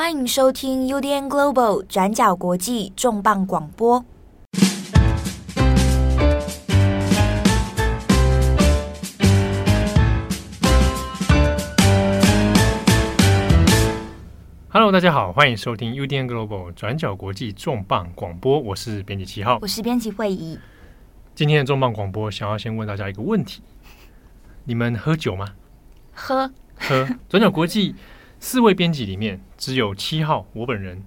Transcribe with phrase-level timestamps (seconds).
[0.00, 4.04] 欢迎收听 UDN Global 转角国际重磅广播。
[14.68, 18.56] Hello，大家好，欢迎收听 UDN Global 转角国际重磅广播。
[18.60, 20.60] 我是编辑七号，我是编辑会议。
[21.34, 23.62] 今天的重磅广播，想要先问大家一个问题：
[24.62, 25.48] 你们喝酒吗？
[26.14, 27.08] 喝喝。
[27.28, 27.96] 转角国际
[28.40, 31.02] 四位编辑里面，只有七号我本人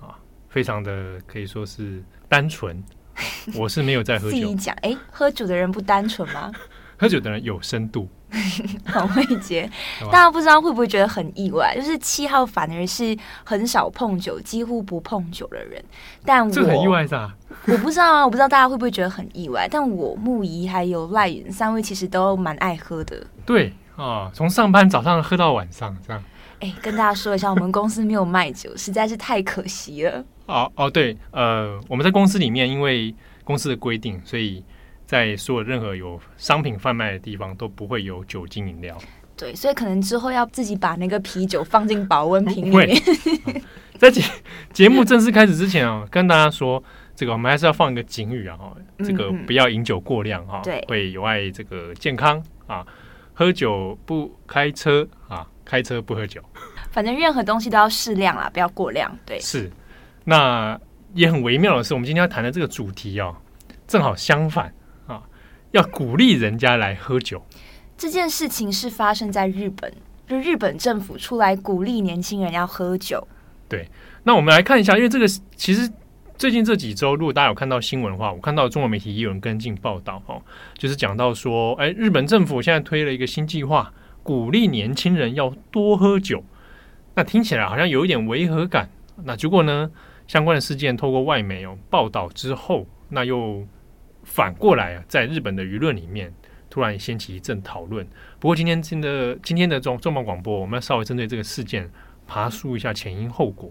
[0.00, 0.18] 啊，
[0.48, 2.82] 非常的可以说是单纯。
[3.54, 4.36] 我是没有在喝酒。
[4.36, 6.50] 自己讲，哎，喝酒的人不单纯吗？
[6.98, 8.08] 喝酒的人有深度。
[8.90, 9.70] 黄慧杰，
[10.10, 11.76] 大家不知道会不会觉得很意外？
[11.76, 15.84] 就是七号反而是很少碰酒，几乎不碰酒的人。
[16.24, 17.36] 但我这很意外是吧？
[17.66, 19.68] 我不知道啊，我不知道大家会不会觉得很意外。
[19.70, 23.26] 但我木仪还有赖云三位其实都蛮爱喝的。
[23.44, 26.24] 对啊，从上班早上喝到晚上这样。
[26.62, 30.24] 哎，跟大家说一下，我们公司没有卖酒，实在是太可惜了。
[30.46, 34.64] 哦哦，对，呃，我们在公司里面，因为公司的规定，所以
[35.04, 38.96] 在所有任何有商品贩卖的地方都不会有酒精饮料。
[39.36, 42.96] 对，所以可能之后要自己把那个啤酒放进保温瓶里面。
[43.98, 44.22] 在节
[44.72, 46.80] 节目正式开始之前啊，跟大家说，
[47.16, 48.56] 这个我们还是要放一个警语啊，
[48.98, 52.86] 这个不要饮酒过量哈，对，会有碍这个健康啊，
[53.34, 55.44] 喝酒不开车啊。
[55.64, 56.42] 开车不喝酒，
[56.90, 59.16] 反正任何东西都要适量啦，不要过量。
[59.24, 59.70] 对，是。
[60.24, 60.78] 那
[61.14, 63.36] 也很微妙的是，我们今天要谈的这个主题哦，
[63.88, 64.72] 正好相反
[65.06, 65.22] 啊，
[65.72, 67.44] 要鼓励人家来喝酒。
[67.96, 69.92] 这件事情是发生在日本，
[70.28, 73.26] 就日本政府出来鼓励年轻人要喝酒。
[73.68, 73.88] 对，
[74.22, 75.26] 那我们来看一下，因为这个
[75.56, 75.90] 其实
[76.36, 80.40] 最近这几周，如果大家有看到新闻的话，我看到中文媒体也有人跟进报道哦，
[80.78, 83.92] 就是讲到说，哎，日本政府现在推了一个新计划。
[84.22, 86.44] 鼓励年轻人要多喝酒，
[87.14, 88.88] 那听起来好像有一点违和感。
[89.24, 89.90] 那结果呢？
[90.28, 93.66] 相关的事件透过外媒哦报道之后，那又
[94.22, 96.32] 反过来啊，在日本的舆论里面
[96.70, 98.06] 突然掀起一阵讨论。
[98.38, 101.90] 不过今天真的今天的重重磅广播，我们要稍微针对这个事件
[102.26, 103.70] 爬梳一下前因后果。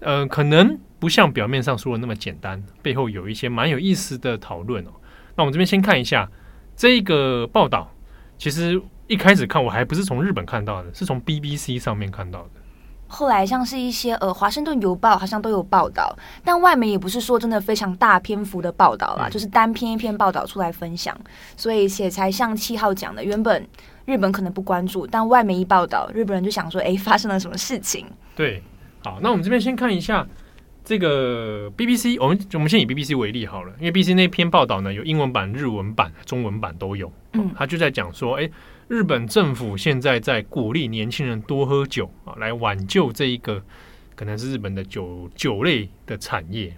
[0.00, 4.90] 呃，可能不像表面上说的那么简单，背后有一些蛮有意思的讨论哦。
[5.36, 6.28] 那我们这边先看一下
[6.74, 7.94] 这个报道，
[8.38, 8.82] 其实。
[9.08, 12.50] 一开始看我还不是从日本看到的，是从 BBC 上面看到的。
[13.06, 21.14] 后来像是一些呃，《华盛顿邮报》好像都有报道，但外媒也不是说真的非常大篇幅的报道啦，嗯、就是单篇一篇报道出来分享。
[21.54, 23.68] 所以写才像七号讲的，原本
[24.06, 28.06] 日本可能不关注，但外媒一报道，日本人就想说，哎，发生了什么事情？
[28.34, 28.62] 对，
[29.04, 30.26] 好，那我们这边先看一下
[30.82, 38.48] 这个 BBC，我们我们先以 BBC 为例好了，因为 BBC 那篇报道呢，有英文版、日文版、中文版都有，嗯，他就在讲说，哎。
[38.92, 43.62] 日本政府现在在鼓励年轻人多喝酒啊，来挽救这一个
[44.14, 46.76] 可能是日本的酒酒类的产业。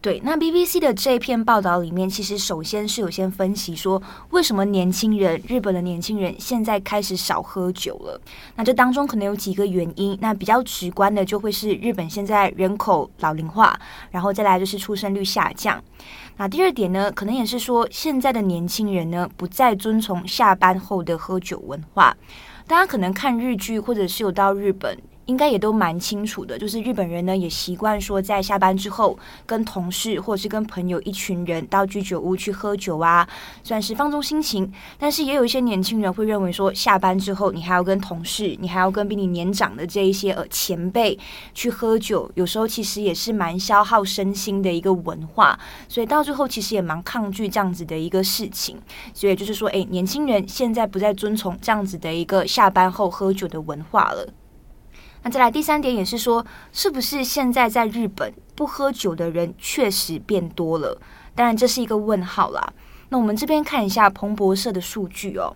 [0.00, 8.20] 对，那 BBC 的这篇报道里面，其实首先是有先分析说，为什么年轻人，日本的年轻人现在开始少喝酒了。
[8.56, 13.78] 那这当中可能有几个原因，那比较直观的就会是日本现在人口老龄化，
[14.10, 15.80] 然后再来就是出生率下降。
[16.40, 22.16] 那第二点呢，可能也是说，现在的年轻人呢，不再遵从下班后的喝酒文化。
[22.66, 24.98] 大家可能看日剧，或者是有到日本。
[25.26, 29.16] 应该也都蛮清楚的，就是日本人呢也习惯说，在下班之后
[29.46, 33.28] 跟同事或者是跟朋友一群人到居酒屋去喝酒啊，
[33.62, 34.72] 算是放松心情。
[34.98, 41.16] 但是也有一些年轻人会认为说，下班之后你还要跟同事，你还要跟比你年长的这一些呃前辈
[41.54, 45.56] 去喝酒，有时候其实也是蛮消耗身心的一个文化。
[45.88, 48.76] 所以到最后其实也蛮抗拒这样子的一个事情。
[49.14, 54.26] 所以就是说，哎，年轻人现在不再遵从这样子的一个下班后喝酒的文化了。
[55.22, 60.98] 那再来第三点也是说，是不是现在在日本不喝酒的人确实变多了？
[61.34, 62.72] 当然这是一个问号啦。
[63.10, 65.54] 那我们这边看一下彭博社的数据哦。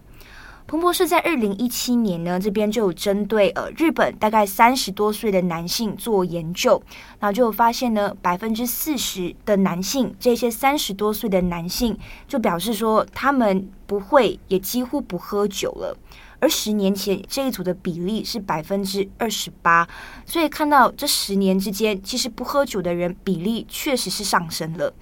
[0.67, 6.83] 彭博社在二零一七年呢，这边就有针对呃日本大概三十多岁的男性做研究，
[7.21, 11.97] 然后就发现呢，百分之四十的男性，这些三十多岁的男性
[12.27, 15.97] 就表示说，他们不会也几乎不喝酒了。
[16.45, 19.89] 而十年前这一组的比例是百分之二十八，
[20.27, 24.93] 所以看到这十年之间，其实不喝酒的人比例确实是上升了。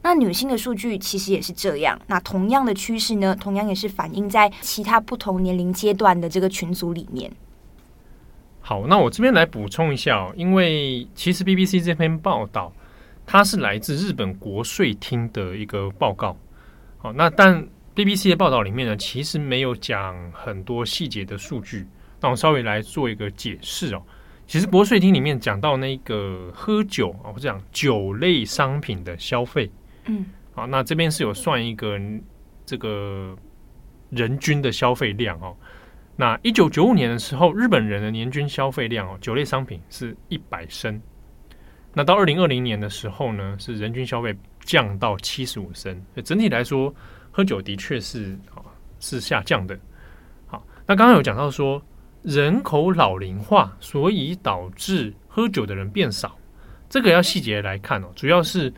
[0.00, 2.00] 那女性的数据其实也是这样。
[2.06, 7.30] 那同样的趋势呢，同样也是反映在其他不同年龄阶段的这个群组里面。
[8.62, 12.72] 好，那我这边来补充一下，因为其实 BBC 这篇报道
[13.26, 16.34] 它是来自日本国税厅的一个报告。
[16.96, 17.68] 好，那但。
[17.96, 21.86] BBC 的报道里面呢，其实没有讲很多细节的数据，
[22.20, 24.02] 那我稍微来做一个解释哦。
[24.46, 29.70] 其实国税厅里面讲到那个喝酒啊，或者讲酒类商品的消费，
[30.04, 31.98] 嗯，好，那这边是有算一个
[32.66, 33.34] 这个
[34.10, 35.56] 人均的消费量哦。
[36.16, 41.00] 那一九九五年的时候，日本人的年均消费量哦，酒类商品是一百升。
[41.94, 45.98] 那到二零二零年的时候呢，是人均消费降到七十五升。
[46.22, 46.94] 整体来说，
[47.36, 48.64] 喝酒的确是啊
[48.98, 49.78] 是下降的。
[50.46, 51.82] 好，那刚刚有讲到说
[52.22, 56.34] 人口老龄化，所以导致喝酒的人变少。
[56.88, 58.72] 这个要细节来看哦，主要是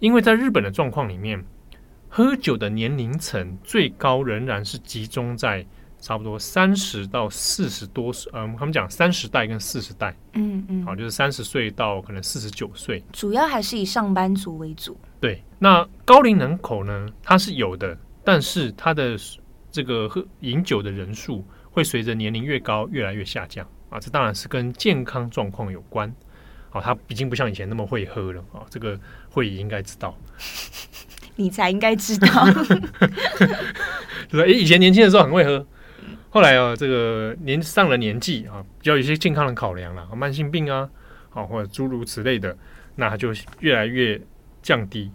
[0.00, 1.42] 因为在日本的状况里面，
[2.10, 5.64] 喝酒的年龄层最高仍然是集中在。
[6.00, 14.94] 差不多三十到四十多岁，嗯，他们讲三十代跟四十代，嗯嗯，好，就是三十岁到可能四十九岁，主要还是以上班族为主。
[15.24, 19.16] 对，那高龄人口呢，它是有的，但是它的
[19.70, 26.14] 这个喝饮酒的人数会随着年龄越高越来越下降啊，这当然是跟健康状况有关。
[26.68, 29.00] 好，他已经不像以前那么会喝了啊，这个
[29.30, 30.14] 会议应该知道，
[31.36, 32.28] 你才应该知道，
[34.28, 35.66] 就是以前年轻的时候很会喝。
[36.28, 40.86] 后来啊，这个年上了年纪啊，比较有一些健康的考量了，慢性病啊，
[41.30, 42.54] 好或者诸如此类的，
[42.96, 44.20] 那它就越来越
[44.64, 45.08] 降低。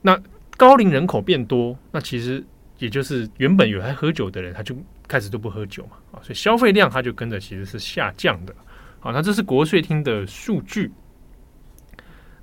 [0.00, 0.18] 那
[0.56, 2.42] 高龄人口变多，那其实
[2.78, 4.74] 也就是原本有爱喝酒的人，他就
[5.06, 8.54] 开始都不喝酒嘛，啊，所以消费量它就跟着其实是下降的。
[8.98, 10.90] 好，那这是国税厅的数据。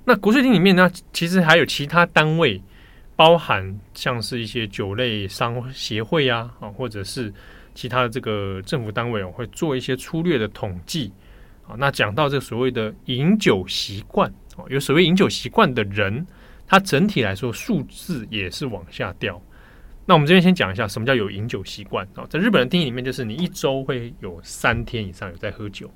[0.04, 2.62] 那国税厅里面呢，其实还有其他单位，
[3.16, 7.34] 包含像是一些酒类商协会啊，啊，或者是。
[7.78, 11.12] 其他的这个政府单位我，会做一些粗略的统计
[11.68, 11.76] 啊。
[11.76, 14.32] 那讲到这所谓的饮酒习惯
[14.68, 16.26] 有所谓饮酒习惯的人，
[16.66, 19.40] 他整体来说数字也是往下掉。
[20.04, 22.26] 那我们这边先讲一下什么叫有饮酒习惯啊？
[22.30, 25.90] 在日本的定义里面，就是你一周会有三天以上有在喝酒。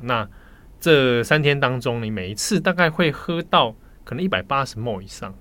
[0.00, 0.28] 那
[0.78, 3.74] 这三天当中，你每一次大概会喝到
[4.04, 5.34] 可能一百八十 ml 以上，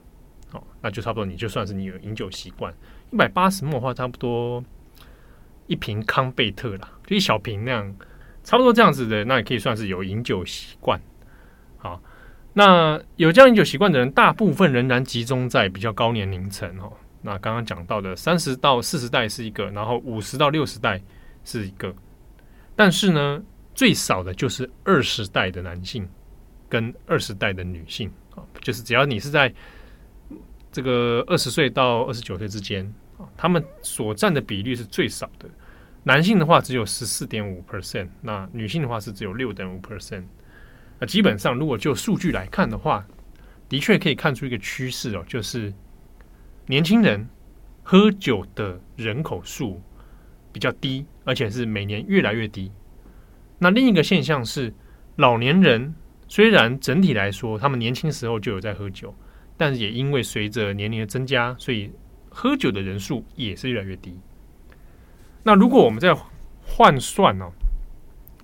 [0.52, 2.74] 哦，那就差不多你就算是你有饮酒习惯。
[3.12, 4.64] 一百八十 ml 的话，差不多。
[5.68, 7.96] 一瓶康贝特啦，就一小瓶那样，
[8.44, 11.00] 差不多这样子的，那也可以算是有饮酒习惯。
[12.54, 16.92] 那有这样饮酒习惯的人，大部分仍然集中在比较高年龄层哦。
[17.22, 21.00] 那刚刚讲到的三十到四十代是一个，然后五十到六十代
[21.46, 21.94] 是一个，
[22.76, 23.42] 但是呢，
[23.74, 26.06] 最少的就是二十代的男性
[26.68, 29.54] 跟二十代的女性啊，就是只要你是在
[30.72, 32.84] 这个二十岁到二十九岁之间
[33.18, 35.48] 啊，他们所占的比例是最少的。
[36.04, 40.24] 男性的话只有十四点五 percent，那女性的话是只有六点五 percent。
[41.02, 43.04] 那基本上，如果就数据来看的话，
[43.68, 45.74] 的确可以看出一个趋势哦，就是
[46.68, 47.28] 年轻人
[47.82, 49.82] 喝酒的人口数
[50.52, 52.72] 比较低，而且是每年越来越低。
[53.58, 54.72] 那另一个现象是，
[55.16, 55.96] 老年人
[56.28, 59.16] 虽然整体来说他们年轻时候就有在喝酒，
[59.58, 61.92] 但是也因为随着年龄的增加，所以
[62.30, 64.16] 喝酒的人数也是越来越低。
[65.42, 66.16] 那如果我们再
[66.64, 67.52] 换算呢、哦？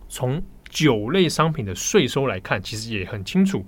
[0.10, 0.42] 从
[0.78, 3.66] 酒类商品的税收来看，其实也很清楚。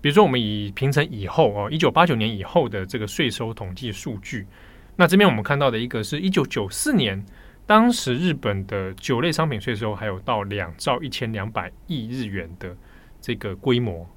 [0.00, 4.46] 比如说，我们以平成以后哦，一九八九年以后的这个税收统计数据，
[4.94, 7.26] 那这边我们看到的一个是一九九四年，
[7.66, 12.76] 当时日本的酒类商品税收还有到两兆一千两百亿日元的
[13.20, 14.08] 这个规模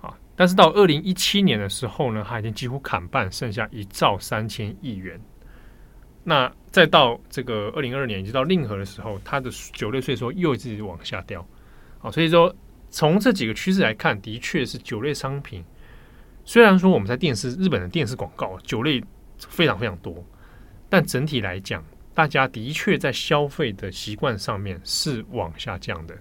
[0.00, 5.20] 啊，但是到二零一七年的时候呢，它已经几乎砍半，剩下一兆三千亿元。
[6.22, 11.44] 那再到这个二零二二年，一直到令和的时候，它的酒类税收又一直往下掉。
[11.98, 12.54] 好，所以说
[12.90, 15.64] 从这几个趋势来看，的确是酒类商品。
[16.44, 19.02] 虽然说我们在电视日本的电视广告酒类
[19.38, 20.24] 非常非常多，
[20.88, 21.84] 但整体来讲，
[22.14, 26.16] 大家的确在消费的习惯上面是往下降的。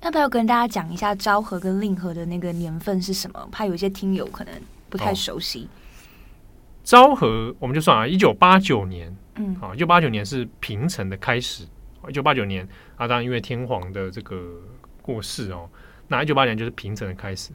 [0.00, 3.48] 要不要跟大家讲一下昭和跟令和的那个年份是什么？
[3.52, 4.52] 怕有些听友可能
[4.90, 5.68] 不太熟悉。
[5.70, 5.81] 哦
[6.82, 11.64] 昭和我们就算啊，一九八九年，嗯，啊，一九八九年是平成的开始。
[12.08, 14.60] 一九八九年啊，当然因为天皇的这个
[15.00, 15.70] 过世哦，
[16.08, 17.52] 那一九八九年就是平成的开始。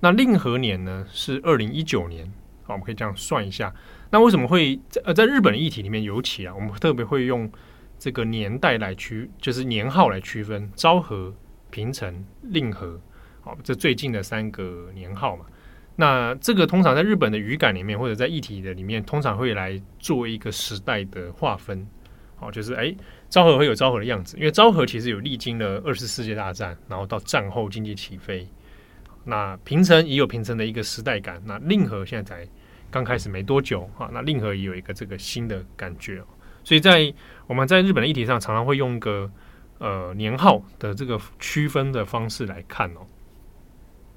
[0.00, 2.30] 那令和年呢是二零一九年，
[2.64, 3.74] 好，我们可以这样算一下。
[4.10, 7.50] 那为什么会在呃在日本的议题里面尤其啊，我们特别会用
[7.98, 11.34] 这个年代来区，就是年号来区分昭和、
[11.70, 13.00] 平成、令和，
[13.40, 15.46] 好，这最近的三个年号嘛。
[15.96, 21.86] 那这个通常在日本的语感里面，或者在议题的里面，通常会来做一个时代的划分。
[22.36, 22.94] 好，就是哎，
[23.30, 28.46] 昭和会有昭和的样子，因为昭和其实有历经了二次世界大战，然后到战后经济起飞。
[29.24, 31.42] 那平成也有平成的一个时代感。
[31.46, 32.50] 那令和现在才
[32.90, 36.22] 刚开始没多久啊，那令和也有一个这个新的感觉。
[36.62, 37.10] 所以在
[37.46, 39.30] 我们在日本的议题上，常常会用一个
[39.78, 43.06] 呃年号的这个区分的方式来看哦。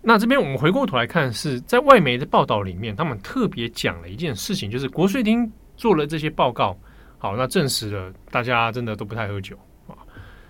[0.02, 6.78] 那这边我们回过头来看，是在外媒的报道里面，他们特别讲了一件事情，就是国税厅做了这些报告，
[7.18, 9.94] 好，那证实了大家真的都不太喝酒啊，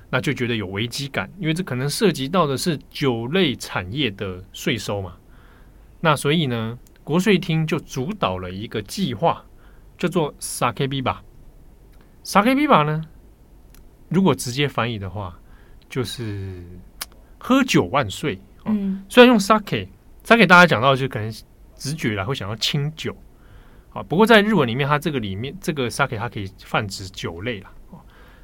[0.09, 5.15] 那就觉得有危机感，因为这可能涉及到的是酒类产业的税收嘛。
[5.99, 9.43] 那所以呢，国税厅就主导了一个计划，
[9.97, 11.17] 叫做 “Sake Biba”。
[12.23, 13.01] Sake Biba 呢，
[14.09, 15.39] 如果直接翻译的话，
[15.89, 16.63] 就是
[17.39, 18.39] 喝酒万岁。
[18.65, 21.31] 嗯，虽然用 sake，sake 大家讲到就可能
[21.75, 23.15] 直觉啦，会想到清酒，
[23.93, 27.71] 啊，不过在日文里面，它这个里面这个 sake 它可以泛指酒类啦。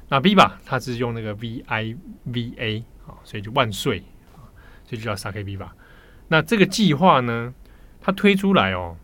[0.08, 3.98] 那 biva 它是用那个 v i v a 啊，所以就万岁
[4.34, 4.38] 啊，
[4.84, 5.68] 所以就叫 sake biba。
[6.28, 7.52] 那这个计划呢，
[8.00, 8.96] 它推出来哦，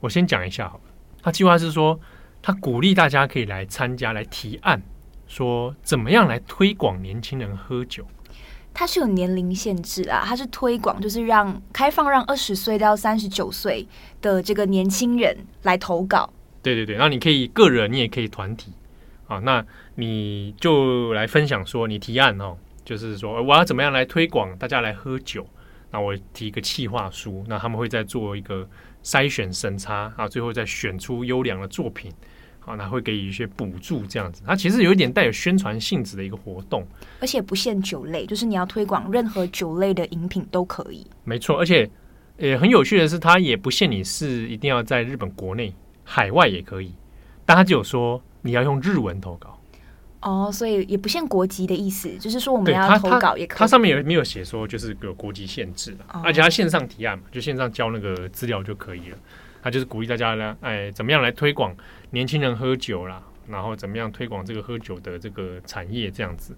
[0.00, 0.82] 我先讲一下好了。
[1.22, 1.98] 它计划是说，
[2.42, 4.82] 它鼓励大家可以来参加，来提案，
[5.28, 8.04] 说怎么样来推广年轻人喝酒。
[8.74, 13.86] 它是有年龄限制啊，它是推广，就是让开放让二十岁到三十九岁
[14.20, 16.32] 的这个年轻人来投稿。
[16.62, 18.72] 对对对，那你可以个人，你也可以团体
[19.26, 19.64] 啊，那
[19.96, 25.46] 你就来分享说你提案哦，就是说我要怎么样来推广大家来喝酒，
[25.90, 28.68] 那我提一个企划书，那他们会再做一个
[29.02, 32.10] 筛选审查啊，最后再选出优良的作品。
[32.64, 36.86] 好，那会给予一些补助，这样子，它其实有一点带有宣传性质的一个活动，
[37.20, 41.04] 而且不限酒类，就是你要推广任何酒类的饮品都可以。
[41.24, 41.90] 没错，而且
[42.38, 46.94] 也很有趣的是，它也不限你是一定要在日本国内，海外也可以，
[47.44, 49.58] 但它只有说你要用日文投稿。
[50.20, 53.58] 哦，所以也不限国籍的意思，就是说我们要投稿也可以。
[53.58, 59.18] 它上面有没有写说就是有国籍限制的，哦，而且它线上提案嘛，就线上交那个资料就可以了。
[59.62, 61.74] 他就是鼓励大家呢，哎，怎么样来推广
[62.10, 66.56] 年轻人喝酒啦，然后怎么样推广这个喝酒的这个产业这样子。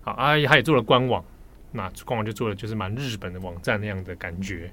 [0.00, 1.22] 好，啊，他也做了官网，
[1.72, 4.72] 那官网就做了就是蛮日本的网站那样的感觉。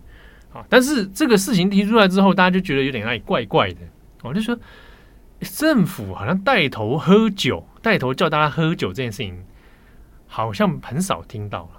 [0.49, 3.81] 好，但是这个事情提出来之后，大家就觉得有点那里怪怪的。
[4.23, 4.57] 我就说，
[5.41, 9.43] 政府好像带头喝酒，带头叫大家喝酒这件事情，
[10.25, 11.69] 好像很少听到。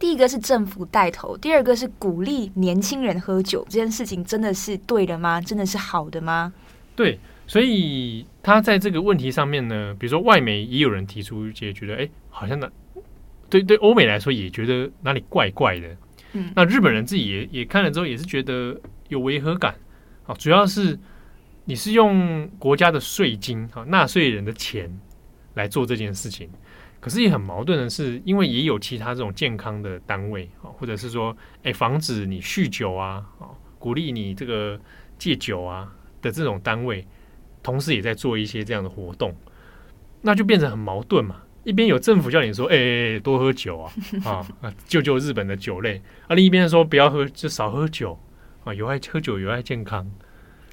[0.00, 5.38] 第一个是政府带头，第二个是鼓励年轻人喝酒，这件事情真的是对的吗？
[5.38, 6.52] 真的是好的吗？
[6.96, 12.66] 对，所以他在这个问题上面呢，比如说外媒也有人提出，也觉得哎，好像那
[13.50, 15.88] 对对欧美来说也觉得哪里怪怪的。
[16.32, 18.74] 嗯，那日本人自己也也看了之后也是觉得
[19.08, 19.74] 有违和感。
[20.22, 20.98] 好，主要是
[21.66, 24.90] 你是用国家的税金啊，纳税人的钱
[25.54, 26.48] 来做这件事情。
[27.00, 34.78] 可是也很矛盾的是，因为也有其他这种健康的单位啊，或者是说，哎，防止你酗酒啊，啊，鼓励你这个
[35.18, 35.90] 戒酒啊
[36.20, 37.06] 的这种单位，
[37.62, 39.34] 同时也在做一些这样的活动，
[40.20, 41.36] 那就变成很矛盾嘛。
[41.64, 43.92] 一边有政府叫你说，哎，多喝酒啊，
[44.60, 48.18] 啊，救救日本的酒类；而另一边说不要喝，就少喝酒
[48.64, 50.10] 啊，有害喝酒有害健康。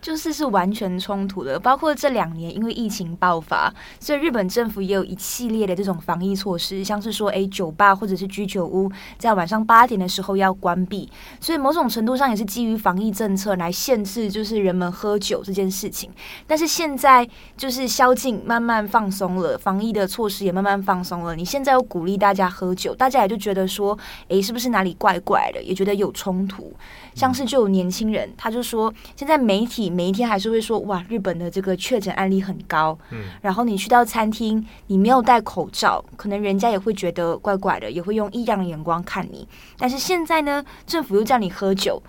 [0.02, 16.10] 就是是完全冲突的，包括这两年因为疫情爆发，所以日本政府也有一系列的这种防疫措施，像是说，诶，酒吧或者是居酒屋在晚上八点的时候要关闭，所以某种程度上也是基于防疫政策来限制，就是人们喝酒这件事情。
[16.46, 17.28] 但是现在
[17.58, 23.98] 就是宵禁慢慢放松了，防疫的措施也慢慢放松了，你现在又鼓励大家喝酒，大家也就觉得说，
[24.30, 26.72] 诶，是不是哪里怪怪的，也觉得有冲突。
[27.18, 32.96] 像是就有年轻人，他就说，现在媒体每一天还是会说，哇，日本的这个确诊案例很高。
[33.10, 39.48] 嗯，然后你去到餐厅，你没有戴口罩，可能人家也会觉得怪怪的，也会用异样的眼光看你。
[39.80, 42.00] 但是现在呢，政府又叫你喝酒，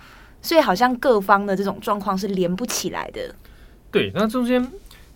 [0.43, 3.33] 所以好像各方的这种状况是连不起来的。
[3.89, 4.61] 对，那中间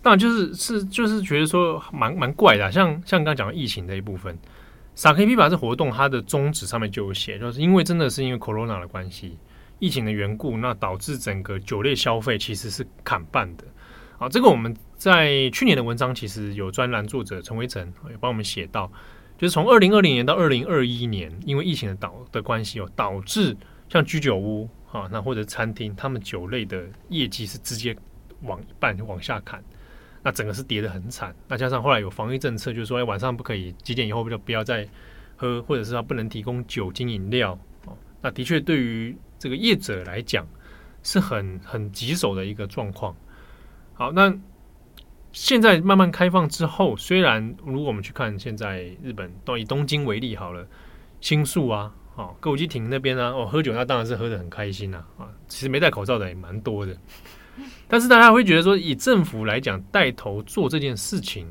[0.02, 4.36] 当然就是是就是觉得说蛮蛮怪的，像像刚刚讲的疫情这一部分
[4.96, 9.38] ，Sake Biba 这活动它的宗旨上面就有写，就是因为真的是因为 Corona 的关系。
[9.84, 13.64] 疫情的缘故，那导致整个酒类消费其实是砍半的。
[14.16, 18.90] 好，这个我们在去年的文章其实有专栏作者陈维成也帮我们写到，
[19.36, 23.54] 就是从二零二零年到二零二一年，因为疫情的导的关系，有导致
[23.90, 27.94] 像居酒屋啊，那或者餐厅，他们酒类的业绩是直接
[28.40, 29.62] 往一半往下砍，
[30.22, 31.36] 那整个是跌得很惨。
[31.46, 34.88] 那加上后来有防疫政策，就是说，哎，晚上不可以几点以后就不要再
[35.36, 37.52] 喝，或者是他不能提供酒精饮料。
[37.84, 40.48] 哦那的确对于这个业者来讲
[41.02, 43.14] 是很很棘手的一个状况。
[43.92, 44.34] 好，那
[45.32, 50.66] 现在慢慢开放之后，虽然如果我们去看现在日本，都以东京为例好了，
[51.20, 56.96] 新宿啊，哦歌舞伎町那边啊，哦喝酒那当然是喝得很开心呐，啊，其实没戴口罩的也蛮多的。
[57.86, 61.46] 但是大家会觉得说，以政府来讲带头做这件事情，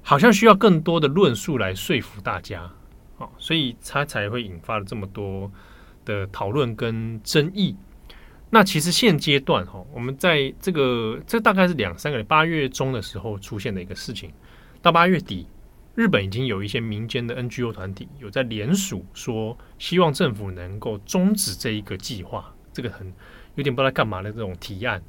[0.00, 2.72] 好像需要更多的论述来说服大家，
[3.18, 5.52] 哦，所以他才会引发了这么多
[6.04, 7.76] 的讨论跟争议。
[8.50, 14.30] 那其实现阶段哈，我们在这个这大概是两三个月，八月中的时候出现的一个事情，
[14.82, 15.46] 到八月底，
[15.94, 23.10] 日本已经有一些民间的 NGO 团体有在联署说，希望政府能够终止这一个计划，这个很
[23.54, 25.02] 有点不知道干嘛的这种提案。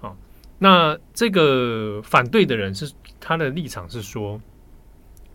[0.00, 0.16] 好，
[0.58, 4.40] 那这个反对的人是他的立场是说，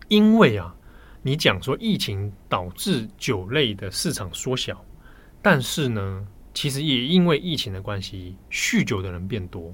[0.08, 0.74] 因为啊，
[1.22, 4.84] 你讲说疫情导致酒类的市场缩小，
[5.42, 6.26] 但是呢。
[6.54, 9.72] 其实也因为疫情的关系，酗酒的人变多。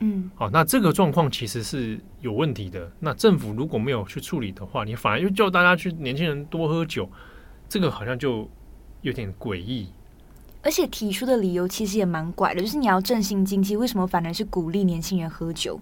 [0.00, 2.90] 嗯，好，那这个状况其实是有问题的。
[2.98, 7.08] 那政府如果没有去处理的话，你反而又叫大家去年轻人多喝酒，
[7.68, 8.50] 这个好像就
[9.02, 9.88] 有点诡异。
[10.62, 15.80] 而且提出的理由其实也蛮怪的，就是你要振兴经济，为什么反而是鼓励年轻人喝酒？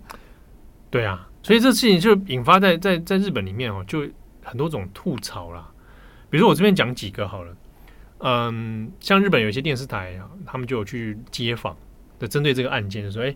[0.91, 4.07] 对啊，所以这事情就引发在在在日本里面哦，就
[4.49, 5.71] 很多种吐槽啦。
[6.31, 7.57] 比如说我这边讲几个好了。
[8.21, 11.77] 嗯，像日本有一些电视台啊，他们就有去街访
[12.19, 13.33] 的，针对这个案件，就说：“哎，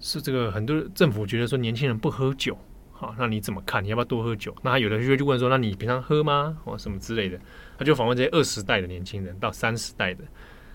[0.00, 2.54] 是这个很多政府觉得说年轻人不喝酒，
[2.92, 3.82] 好，那你怎么看？
[3.82, 6.54] 你要不要多喝酒？”那有的就会去问说：“那你平常喝吗？
[6.62, 7.40] 或什么之类的？”
[7.78, 10.22] 他就访问这些二十代的年轻人到三十代的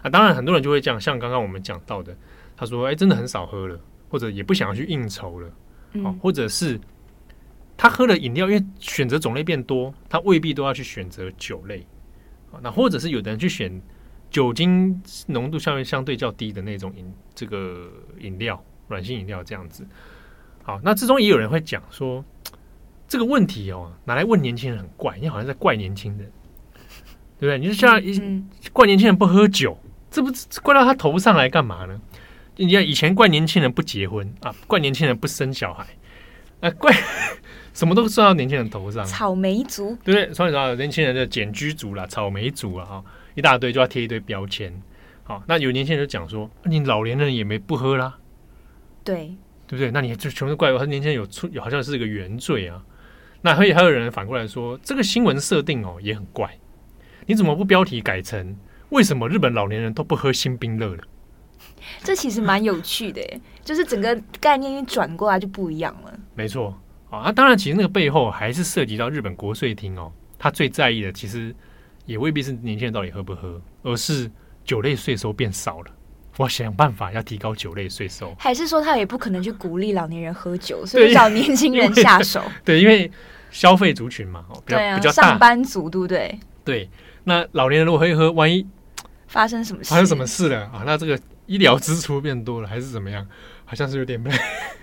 [0.02, 2.18] 啊，当然很多人就会讲，像刚刚我们讲到的，
[2.56, 5.52] 他说：“哎，真的很少喝了，或者也不想要去应酬了，
[6.04, 6.80] 好，或者是
[7.78, 11.86] 他喝了饮料，因为选择种类变多，他未必都要去选择酒类。”
[12.62, 13.80] 那或者是有的人去选
[14.32, 17.88] 酒精浓度相对相对较低的那种饮这个
[18.20, 19.86] 饮料，软性饮料这样子。
[20.64, 22.26] 好，那之中也有人会讲说，
[23.08, 26.32] 这个问题哦，拿来问年轻人很怪，因为好像在怪年轻人，
[27.40, 27.60] 对不对？
[27.60, 28.20] 你就像一
[28.74, 29.78] 怪年轻人不喝酒，
[30.10, 30.32] 这不
[30.64, 32.02] 怪到他头上来干嘛呢？
[32.56, 35.86] 你看以前怪年轻人不结婚啊，怪年轻人不生小孩，
[36.62, 36.92] 啊怪。
[37.78, 40.34] 什么都算到年轻人头上，草莓族对不对？
[40.34, 43.04] 所以说年轻人的简居族啦，草莓族啊，哈，
[43.36, 44.74] 一大堆就要贴一堆标签。
[45.24, 48.18] 好，那有年轻人就讲说，你老年人也没不喝啦，
[49.04, 49.36] 对
[49.68, 49.92] 对不对？
[49.92, 52.84] 那你就全都怪我，他年轻人有出，好像是一个原罪啊。
[53.44, 56.58] 那还有还有人反过来说，这个新闻设定哦也很怪，
[57.28, 58.58] 你怎么不标题改成
[58.90, 61.04] 为什么日本老年人都不喝新冰乐了？
[62.02, 63.22] 这其实蛮有趣的，
[63.64, 66.20] 就是整个概念一转过来就不一样了。
[66.34, 66.76] 没错。
[67.10, 71.56] 啊，当然，其实那个背后还是涉及到日本国税厅哦，他最在意的其实
[72.06, 74.30] 也未必是年轻人到底喝不喝，而是
[74.66, 75.92] 酒类税收变少了，
[76.38, 82.44] 我想办法要提高酒类税收，还是说他也不可能去鼓励老年人喝酒， 所以找年轻人下手？
[82.66, 83.10] 对，因为
[83.52, 86.38] 消费族群嘛，哦，比较、啊、比较，上班族对不对？
[86.66, 86.90] 对，
[87.24, 88.68] 那老年人如果喝一喝，万一
[89.28, 90.84] 发生什么事，发生什么事了啊？
[90.86, 93.26] 那这个医疗支出变多了，还是怎么样？
[93.64, 94.30] 好像是有点不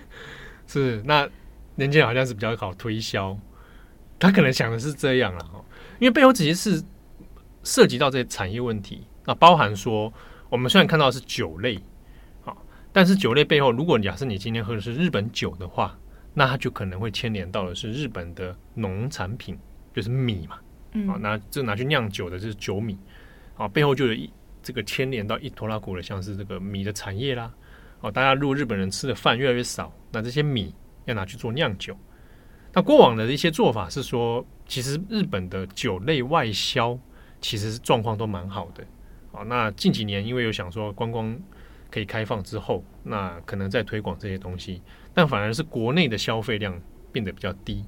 [0.66, 1.28] 是那。
[1.76, 3.36] 年轻人好像是比较好推销，
[4.18, 5.64] 他可能想的是这样了哈，
[5.98, 6.84] 因为背后其实是
[7.64, 10.12] 涉及到这些产业问题，那包含说
[10.48, 11.76] 我们虽然看到的是酒类，
[12.44, 12.54] 啊，
[12.92, 15.98] 但是酒类背后，如果假设你今天喝的是日本酒的话，
[16.32, 19.58] 那它就可能会牵连到的是日本的农产品，
[19.92, 22.96] 就是米嘛，啊，那这拿去酿酒的就是酒米，
[23.56, 24.32] 啊，背后就有一
[24.62, 27.52] 这个牵连到一拖拉库的，像是这个米的产业啦，
[28.00, 30.72] 哦，大家如果日本人吃的饭越来越少，那这些米。
[31.04, 31.96] 要拿去做酿酒，
[32.72, 36.98] 那过往的一些做法是说，其实日本的酒类外销
[37.40, 38.84] 其实状况都蛮好的。
[39.32, 41.38] 好，那近几年因为有想说观光
[41.90, 44.80] 可以开放之后，那可能在推广这些东西，
[45.12, 46.80] 但反而是国内的消费量
[47.12, 47.84] 变得比较低。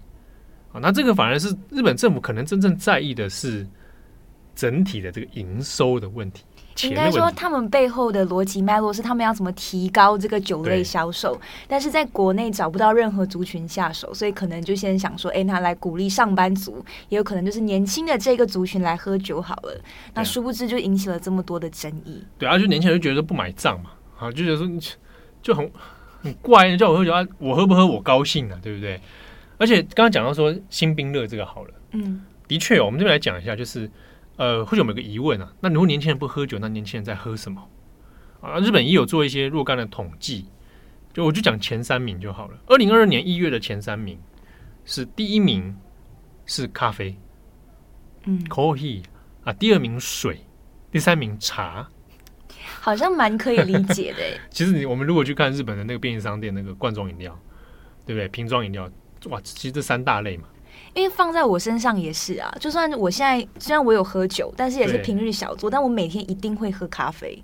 [0.68, 3.66] 好，那这个反而是日本政府可能真正在意的是
[4.54, 6.44] 整体的这个营收的问题。
[6.82, 19.80] 应该说，他们背后的逻辑脉络是他们要怎么提高这个酒类销售，但是在国内找不到任何族群下手，所以可能就先想说，哎，那来鼓励上班族，也有可能就是年轻的这个族群来喝酒好了。
[20.12, 22.22] 那殊不知就引起了这么多的争议。
[22.38, 24.68] 对啊，就年轻人就觉得不买账嘛，啊，就觉得说
[25.40, 25.70] 就很
[26.22, 29.00] 很怪，叫我喝酒啊，我喝不喝我高兴啊，对不对？
[29.56, 33.90] 而且刚刚讲到说新冰乐这个好了，嗯，的确，我们这边来讲一下，就是。
[34.36, 35.52] 呃，或者有没有个疑问啊？
[35.60, 37.68] 那如果年轻人不喝酒，那年轻人在喝什么？
[38.40, 40.46] 啊，日本也有做一些若干的统计，
[41.12, 42.58] 就我就讲前三名就好了。
[42.66, 44.18] 二零二二年一月的前三名
[44.84, 45.74] 是第一名
[46.44, 47.16] 是咖啡，
[48.24, 49.02] 嗯，coffee
[49.42, 50.40] 啊，第二名水，
[50.92, 51.88] 第三名茶，
[52.80, 54.22] 好像蛮可以理解的。
[54.50, 57.36] 其实你我们如果去看日本的那个便利商店那个罐装饮料，
[58.04, 58.28] 对不对？
[58.28, 58.88] 瓶装饮料，
[59.30, 60.44] 哇，其实这三大类嘛。
[60.96, 67.40] 因为放在我身上也是啊，就算我现在虽然我有喝酒，但是也是平日小酌，但我每天一定会喝咖啡。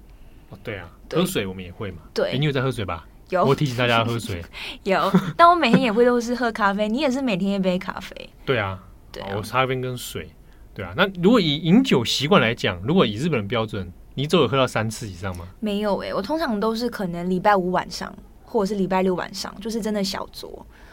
[0.48, 1.98] 哦，对啊，喝水我们也会嘛。
[2.14, 3.06] 对，你有在喝水吧？
[3.28, 4.42] 有，我提醒大家喝水。
[4.84, 8.30] 有，但我每天也会都是喝咖啡，你也是每天一杯咖啡。
[8.46, 10.30] 对啊，对啊，我咖啡跟水。
[10.72, 15.46] 对啊，那如果以饮酒习惯来讲，如果以日本人标准，你一周有喝到三次以上吗？
[15.60, 18.10] 没有诶、欸，我通常都是可能礼拜五晚上，
[18.52, 20.46] 或者是礼拜六晚上，就是真的小酌，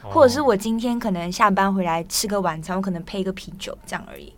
[0.04, 4.34] 哦、或者是我今天可能下班回来吃个晚餐，我可能配一个啤酒这样而已。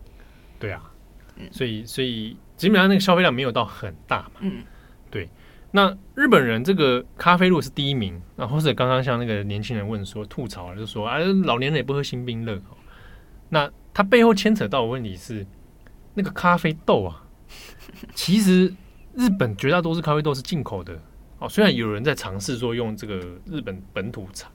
[0.59, 0.91] 对啊，
[1.35, 4.39] 嗯，所以所以基本上那个消费量没有到很大嘛。
[4.39, 4.63] 嗯，
[5.09, 5.29] 对。
[5.71, 12.59] 那日本人这个咖啡如果是第一名，然后或者刚刚像那个年轻人问说吐槽，就说啊，老年人也不喝新冰乐，
[13.49, 13.71] 那。
[13.93, 15.45] 他背后牵扯到的问题是，
[16.13, 17.23] 那个咖啡豆啊，
[18.15, 18.73] 其实
[19.15, 20.97] 日本绝大多数咖啡豆是进口的
[21.41, 21.49] 哦。
[21.49, 24.49] 虽然有人在尝试说用这个日本本土产，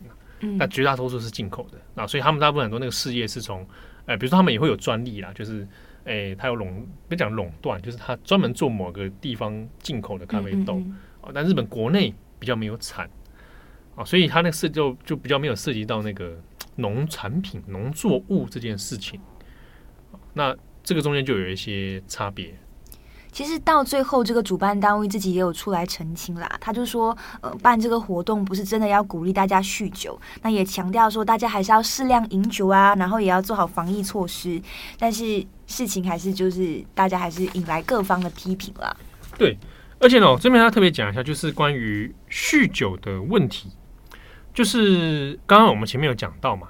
[0.58, 2.06] 但绝大多数是进口的啊。
[2.06, 3.66] 所以他们大部分很多那个事业是从，
[4.06, 5.68] 哎，比如说他们也会有专利啦，就是
[6.04, 10.82] 哎，他有垄，别讲垄断，就是他专门做某个地方进口的咖啡豆
[11.20, 11.30] 哦。
[11.34, 13.10] 但日本国内比较没有产
[13.94, 16.34] 啊，所以他那个事就就比较没有涉及到那个。
[16.78, 19.18] 农产品、农作物这件事情，
[20.34, 22.54] 那这个中间就有一些差别。
[23.36, 26.50] 其实到最后，这个主办单位自己也有出来澄清啦。
[26.58, 34.58] 他就说，呃，办这个活动不是真的要鼓励大家酗酒，那也强调说大家还是要适量饮酒啊，然后也要做好防疫措施。
[34.98, 38.96] 但是事情还是就是大家还是引来各方的批评啦。
[39.36, 39.58] 对，
[40.00, 43.70] 而且呢，这边要特别讲一下，就是关于酗酒的问题。
[44.54, 46.68] 就是刚刚我们前面有讲到嘛，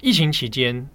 [0.00, 0.88] 疫情期间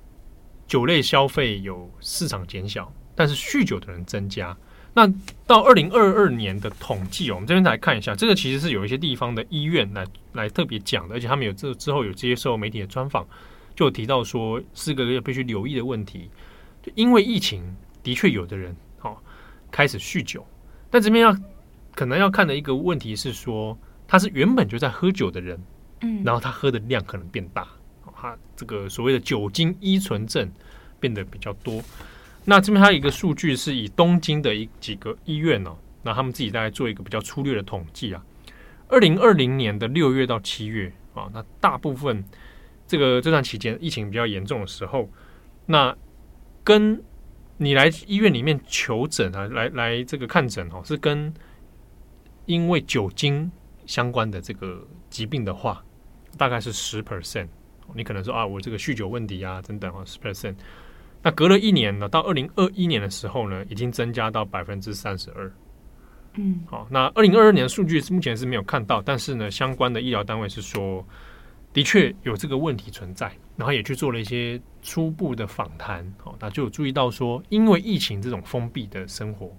[0.68, 4.58] 酒类消费有市场减小，但是酗酒的人增加。
[4.94, 5.08] 那
[5.46, 13.26] 到二零二二年的统计，我们这边来看一下，这个其实是有一些地方的医院来来特别讲的，而且他们有这之后有接受媒体的专访，
[13.76, 16.30] 就有提到说四个月必须留意的问题。
[16.82, 17.64] 就因为疫情，
[18.02, 19.18] 的确有的人哦
[19.72, 20.46] 开始酗酒，
[20.90, 21.38] 但这边要
[21.96, 25.60] 可能要看的一个问题是说，他是原本就在喝酒的人。
[26.02, 27.68] 嗯，然后他喝的量可能变大，
[28.16, 30.50] 他这个所谓的酒精依存症
[30.98, 31.84] 变得比较多。
[32.50, 38.26] 那这边还有一个数据是以东京的一几个医院哦，那他们自己大概做一个比较粗略的统计啊。
[38.88, 42.26] 二零二零年的六月到七月啊，那大部分
[42.88, 45.08] 这个这段期间疫情比较严重的时候，
[45.68, 45.96] 那
[46.64, 47.00] 跟
[47.58, 51.32] 你来医院里面求诊啊，来来这个看诊哦，是跟
[52.48, 53.52] 因为酒精
[53.86, 55.86] 相关的这个疾病的话。
[56.38, 57.48] 大概是十 percent，
[57.96, 60.56] 你可能说啊，我这个酗酒问题啊，等等啊，十 percent。
[61.22, 65.52] 那隔了一年呢，到二零二一年的时候呢，已经增加到百分之三十二。
[66.36, 71.06] 嗯，好，那二零二二年的数据目前是没有看到，但是呢，相关的医疗单位是说，
[71.74, 76.10] 的确有这个问题存在，然后也去做了一些初步的访谈。
[76.18, 79.52] 好，那就有注意到说，因为疫情这种封闭的生活，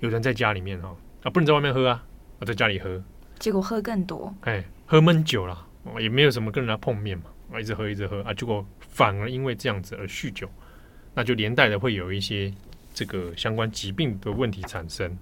[0.00, 2.04] 有人在家里面哈啊，不能在外面喝啊，
[2.40, 3.02] 我在家里喝，
[3.38, 5.66] 结果喝更多，哎，喝闷酒了。
[5.98, 10.48] 也没有什么跟人家碰面嘛，啊，一直喝一直喝啊，结果反而因为这样子而酗酒，
[11.14, 12.52] 那就连带的会有一些
[12.94, 15.16] 这个相关疾病的问题产生。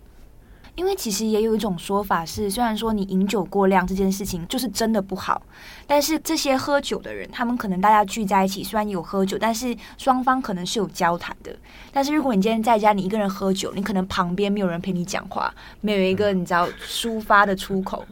[0.77, 5.43] 因为其实也有一种说法是，虽然说你饮酒过量这件事情就是真的不好，
[5.87, 11.55] 但是这些喝酒的人，他们可能大家聚在一起，虽然有喝酒，但是双方可能是有交谈的。
[11.93, 18.07] 但是如果你今天在家，你一个人喝酒，你可能旁边没有人陪你讲话，没有一个你知道抒发的出口。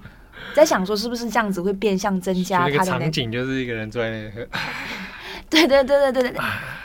[0.53, 4.47] 在想说是不是这样子会变相增加他的、那个、场景，就是一个人坐在那里喝。
[5.51, 6.41] 对对对对对对，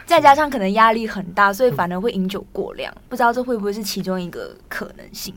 [0.06, 2.94] 再加上可能压力很大，所以反而会饮酒过量。
[3.10, 5.34] 不知道这会不会是其中一个可能性？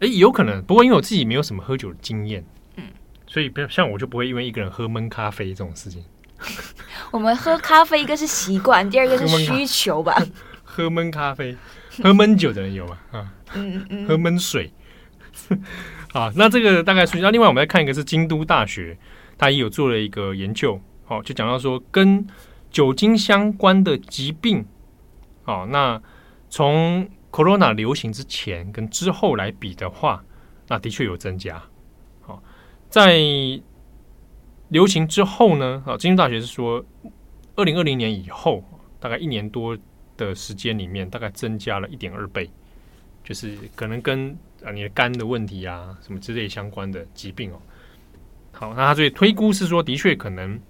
[0.00, 0.62] 哎，有可能。
[0.62, 2.44] 不过因为我自己没有什么喝酒的经验，
[2.76, 2.84] 嗯，
[3.26, 6.04] 所以不像我就不会因为一个人喝闷咖啡这种事情。
[7.10, 10.16] 我们喝咖啡一个是习惯，第二个是 需求吧。
[10.64, 11.56] 喝闷咖啡，
[12.02, 12.98] 喝闷酒的人有吗？
[13.10, 14.72] 啊，嗯嗯，喝闷水。
[16.12, 18.96] 好，那这个大概是那另外我们来看一个是京都大学，
[19.36, 22.24] 他也有做了一个研究，好，就讲到说跟
[22.70, 24.64] 酒精相关的疾病，
[25.42, 26.00] 好，那
[26.48, 30.24] 从 Corona 流行之前跟之后来比的话，
[30.68, 31.60] 那的确有增加。
[32.20, 32.40] 好，
[32.88, 33.18] 在
[34.68, 36.84] 流行之后呢，啊，京都大学是说，
[37.56, 38.62] 二零二零年以后，
[39.00, 39.76] 大概一年多
[40.16, 42.48] 的时间里面，大概增加了一点二倍，
[43.24, 44.38] 就是可能跟。
[44.62, 47.58] 啊，你的肝的问题啊，什么之类相关的疾病哦。
[48.52, 50.60] 好，那他所以推估是说，的确可能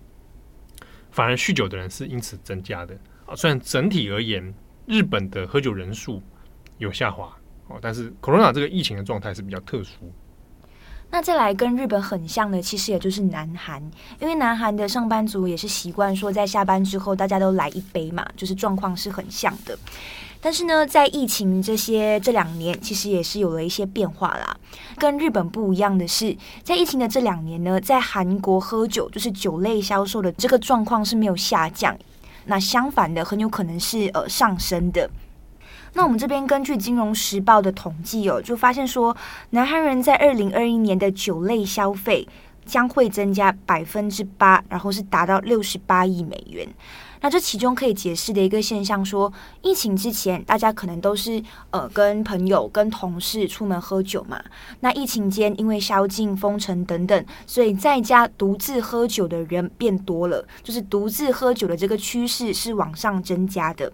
[1.10, 2.94] 反而酗酒的人是因此增加的
[3.26, 3.34] 啊。
[3.34, 4.54] 虽然整体而言，
[4.86, 6.22] 日本的喝酒人数
[6.78, 7.36] 有下滑
[7.68, 10.12] 哦，但是 Corona 这个疫情的状态是比较特殊。
[11.12, 13.82] 那再来跟日本很像的，其实也就是南韩，
[14.20, 19.76] 因为南韩的上班族也是习惯说，在下班之后大家都来一杯嘛，就是状况是很像的。
[20.42, 24.56] 但是呢，在疫情这些这两年，其实也是有了一些变化啦。
[24.96, 31.94] 跟日本不一样的是，在疫情的这两年呢，在韩国喝酒就是酒类销售的这个状况是没有下降，
[32.46, 35.10] 那相反的，很有可能是呃上升的。
[35.92, 39.14] 那我们这边根据《金融时报》的统计哦，就发现说，
[39.50, 42.26] 南韩人在二零二一年的酒类消费
[42.64, 46.66] 将会增加百分之八，然后是达到六十八亿美元。
[47.20, 54.42] 那这其中可以解释的一个现象说，疫情之前大家可能都是呃跟朋友、跟同事出门喝酒嘛。
[54.80, 63.92] 那疫情间因为宵禁、封城等等，所以在家独自喝酒的人变多了，就是独自喝酒的这个趋势是往上增加的。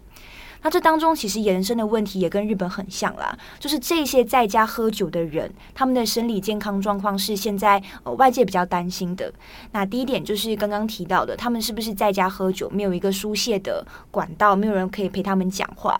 [0.67, 9.33] 那这当中其实延伸的问题也跟日本很像啦，就是这些在家喝酒的人，他们的生理健康状况是现在呃外界比较担心的。
[9.71, 15.97] 那第一点就是刚刚提到的，他们是不是在家喝酒没有一个疏泄的管道，没有人可以陪他们讲话。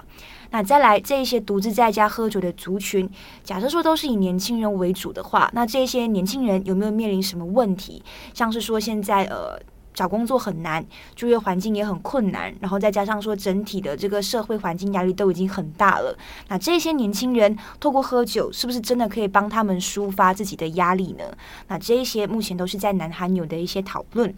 [0.51, 3.09] 那再来这一些独自在家喝酒的族群，
[3.45, 8.03] 假设说都是以年轻人为主的话，那这些年轻人有没有面临什么问题？
[8.35, 9.61] 像是说现在呃。
[9.97, 16.17] 找工作很难，就业环境也很困难，然后再加上说整体的这个社会环境压力都已经很大了。
[16.49, 21.25] 那这些年轻人透过喝酒，是不是真的可以帮他们抒发自己的压力呢？
[21.69, 24.33] 那这一些目前都是在南韩有的一些讨论。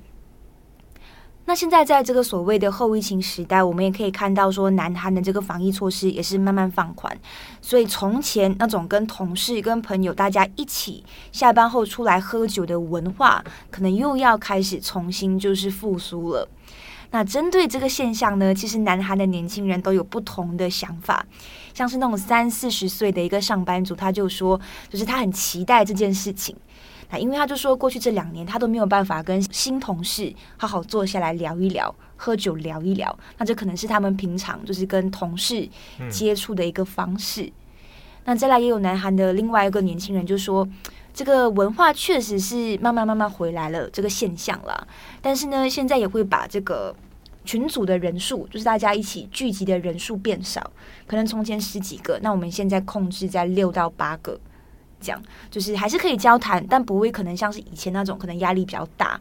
[1.48, 7.18] 那现在在这个所谓的后疫情时代，我们也可以看到说，南韩的这个防疫措施也是慢慢放宽。
[7.62, 16.46] 所以从前那种跟同事、跟朋友大家一起下班后出来喝酒的文化，可能又要开始重新就是复苏了。
[17.12, 21.24] 那针对这个现象呢，其实南韩的年轻人都有不同的想法。
[21.72, 26.54] 像是那种三四十岁的一个上班族，他就说，就是他很期待这件事情。
[27.10, 33.18] 那因为他就说，过去这两年他都没有办法跟新同事好好坐下来聊一聊，喝酒聊一聊。
[33.38, 35.66] 那这可能是他们平常就是跟同事
[36.10, 37.44] 接触的一个方式。
[37.44, 37.52] 嗯、
[38.24, 40.68] 那再来也有南韩的另外一个年轻人就说，
[41.14, 44.86] 这个文化确实是慢慢慢慢回来了这个现象了。
[45.22, 46.94] 但是呢，现在也会把这个
[47.44, 50.70] 群组的人数，就是大家一起聚集的人数变少，
[51.06, 54.38] 可能从前十几个，那我们现在控制在六到八个。
[55.00, 59.20] 讲就是还是可以交谈，但不会可能像是以前那种可能压力比较大。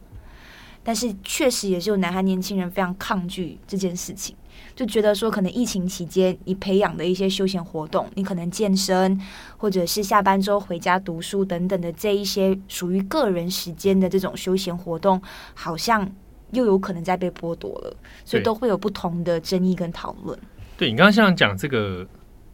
[0.84, 4.34] 但是确实也是有南韩年轻人非常抗拒这件事情，
[4.74, 9.20] 就觉得说可能疫情期间你培养的一些休闲活动，你可能健身
[9.58, 15.20] 或者是下班之后回家读书等等的这一些属于个人时间的这种休闲活动，
[15.52, 16.10] 好像
[16.52, 20.38] 又有可能在被剥夺了，所以都会有不同的争议跟讨论。
[20.78, 22.06] 对，你刚刚像讲这个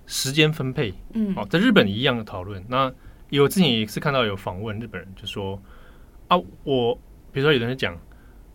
[0.06, 2.92] 时间分配，嗯，哦，在日本一样的讨论那。
[3.34, 5.60] 有之前也是看到有访问日本人，就说
[6.28, 6.94] 啊，我
[7.32, 7.98] 比如说有人讲，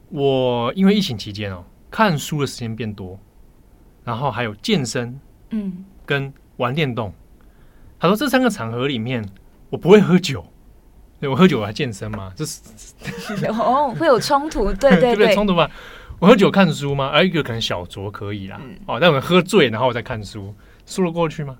[0.09, 3.19] 我因为疫情期间哦，看书的时间变多，
[4.03, 7.13] 然后还有健身，嗯，跟玩电动。
[7.99, 9.27] 他说这三个场合里面，
[9.69, 10.45] 我不会喝酒，
[11.19, 12.31] 对我喝酒我还健身吗？
[12.35, 12.61] 这是
[13.51, 15.69] 哦，会有冲突，对 对对，冲突吗？
[16.19, 17.07] 我喝酒看书吗？
[17.07, 20.53] 而一个可能小酌可以啦，哦，但我喝醉然后我再看书，
[20.85, 21.57] 说得过去吗？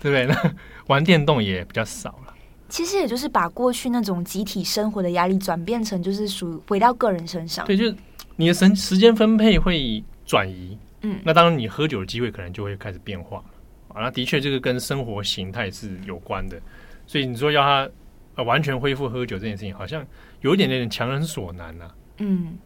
[0.00, 0.26] 对 不对？
[0.26, 0.54] 那
[0.88, 2.34] 玩电动也比较少了。
[2.68, 7.66] 其实也就是把过去那种集体生活的压力转变成，就是属于回到个人身上。
[7.66, 7.94] 对，就是
[8.36, 10.78] 你的时时间分配会转移。
[11.02, 13.44] 嗯，那当然你喝酒的机会可能就会开始变化。
[13.88, 16.58] 啊，那的确这个跟生活形态是有关的。
[17.06, 17.90] 所以你说要他
[18.36, 20.02] 呃完全恢复喝酒这件事情，好像
[20.40, 21.90] 有一点点强人所难呐。
[22.18, 22.56] 嗯，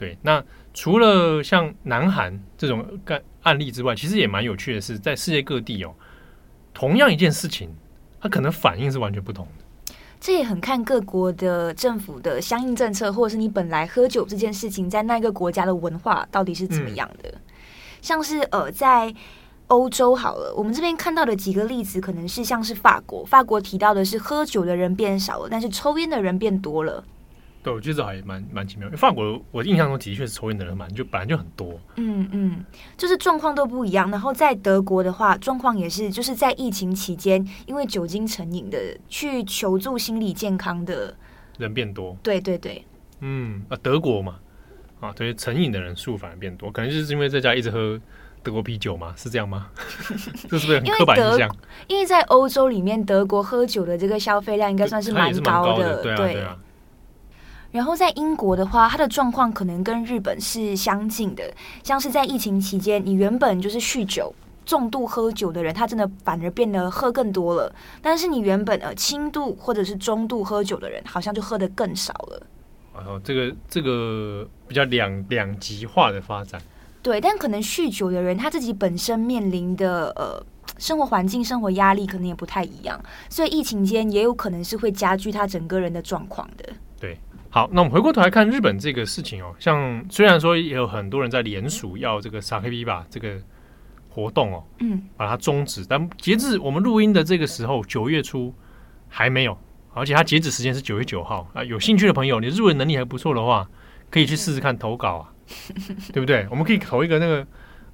[0.00, 0.16] 对。
[0.22, 5.92] 那除了像南韩这种干案例之外，其实也蛮有趣的是，在世界各地哦，
[6.72, 7.68] 同样一件事情，
[8.18, 9.94] 它可能反应是完全不同的。
[10.18, 17.28] 这也很看各国的政府的相应政策，或者是你本来喝酒这件事情在那个国家的文化到底是怎么样的。
[17.28, 17.40] 嗯、
[18.00, 19.14] 像是呃，在
[19.66, 27.04] 欧洲好了，我们这边看到的几个例子，可能是像是法国，法国提到的是喝酒的人变少了，但是抽烟的人变多了。
[27.62, 28.86] 对，我觉得这还蛮蛮奇妙。
[28.86, 31.78] 因为法国，我印象中的确是抽烟的人蛮就本来就很多。
[31.96, 32.64] 嗯嗯，
[32.96, 34.10] 就是状况都不一样。
[34.10, 41.14] 然后在德国的话，状况也是就是在疫情期间，因为酒精成瘾的去求助心理健康的
[41.58, 42.16] 人变多。
[42.22, 42.82] 对对对。
[43.20, 44.36] 嗯啊，德国嘛，
[45.00, 48.00] 啊，对，成瘾的人数反而变多，可能就是因为在家一直喝
[48.42, 49.68] 德国啤酒嘛，是这样吗？
[50.48, 51.54] 这是不是很刻板印象？
[51.88, 56.56] 因为在欧洲里面，德国喝酒的这个消费量应该算是蛮高的，对啊，对啊。
[57.72, 61.44] 然后在英国的话，它的状况可能跟日本是相近的，
[61.84, 64.34] 像是在疫情期间，你原本就是酗酒，
[64.66, 67.72] 重度喝酒的人，他真的反而变得喝更多了。
[68.02, 72.46] 但是你原本呃轻度或者是中度喝酒的人，好像就喝得更少了。
[72.94, 76.60] 哦，这个这个比较两两极化的发展。
[77.02, 80.44] 对，但可能酗酒的人他自己本身面临的呃
[80.76, 86.68] 生活环境、生活压力可能也不太一样，所以疫情间也有可能是会加剧他整个人的状况的。
[87.00, 87.16] 对，
[87.50, 93.36] 好，那我们回过头来看日本这个事情哦，像虽然说也有很多人在联署要这个 SAKEBIBA 这个
[94.08, 98.54] 活动哦，嗯，把它终止，但截至我们录音的这个时候，九月初
[99.08, 99.58] 还没有，
[99.92, 101.64] 而且它截止时间是九月九号啊。
[101.64, 103.68] 有兴趣的朋友，你日文能力还不错的话，
[104.10, 105.32] 可以去试试看投稿啊。
[106.14, 106.46] 对不对？
[106.48, 107.44] 我们可以投一个那个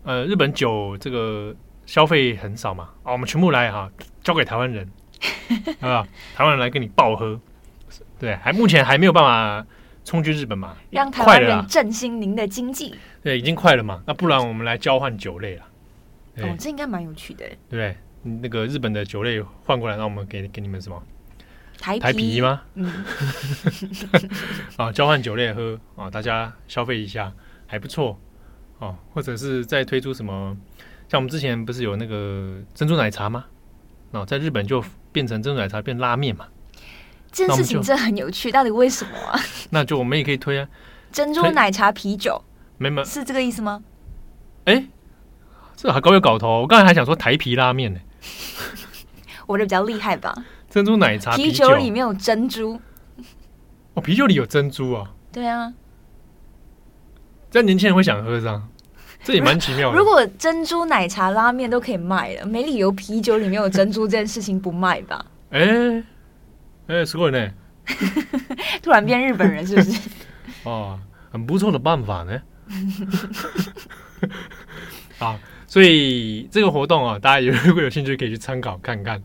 [0.04, 3.90] 呃，日本酒这个消费很少嘛，啊，我们全部来哈，
[4.22, 4.86] 交给台湾人，
[5.80, 6.06] 好不好？
[6.34, 7.40] 台湾人来跟你爆喝，
[8.18, 9.66] 对，还目前还没有办法
[10.04, 14.02] 冲去日本嘛，让台湾人振兴您的经济，对，已经快了嘛。
[14.06, 15.64] 那不然我们来交换酒类了，
[16.38, 17.96] 哦，这应该蛮有趣的，对？
[18.22, 21.02] 那个日本的酒类换过来，让我们给给你们什么？
[21.78, 22.62] 台啤，台啤吗？
[22.74, 23.04] 嗯，
[24.76, 27.32] 啊，交换酒类喝啊，大家消费一下。
[27.68, 28.16] 还不错
[28.78, 30.56] 哦，或者是再推出什么？
[31.08, 33.44] 像我们之前不是有那个珍珠奶茶吗？
[34.12, 36.46] 哦，在日本就变成珍珠奶茶变拉面嘛。
[37.36, 39.38] 这件事情真的很有趣，到底为什么啊？
[39.68, 40.66] 那就我们也可以推啊，
[41.12, 42.42] 珍珠奶茶啤酒，
[42.78, 43.82] 没没是这个意思吗？
[44.64, 44.86] 哎，
[45.76, 46.62] 这还高有搞头！
[46.62, 48.00] 我刚才还想说台啤拉面呢。
[49.46, 50.34] 我的比较厉害吧？
[50.70, 52.80] 珍珠奶茶啤酒里面有珍珠。
[53.92, 55.12] 哦，啤酒里有珍珠啊？
[55.30, 55.74] 对啊。
[57.50, 58.66] 这年轻人会想喝这样，
[59.22, 59.98] 这也蛮奇妙的。
[59.98, 65.26] 如果珍珠奶茶拉面都可以卖了，没理由啤酒里面有珍珠这件事情不卖吧？
[65.50, 66.02] 哎
[66.86, 67.50] 哎、欸，欸、是过呢，
[68.82, 70.08] 突然变日本人是不是？
[70.64, 70.98] 哦，
[71.30, 72.40] 很不错的办法呢。
[75.18, 79.22] 好，所以这个活动啊，大家如果有兴趣，可以去参考看看。